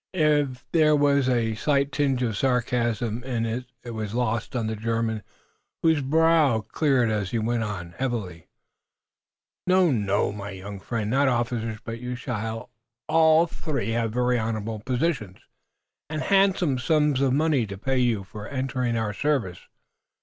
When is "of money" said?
17.21-17.67